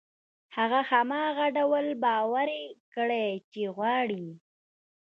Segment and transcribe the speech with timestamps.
[0.57, 2.63] هغه هماغه ډول باوري
[2.93, 4.33] کړئ چې غواړي يې.